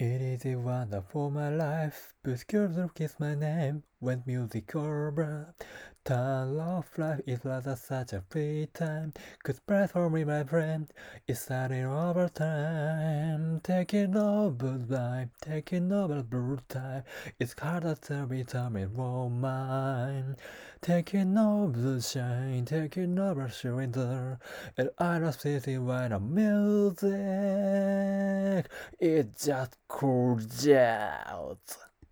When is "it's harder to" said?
17.38-18.24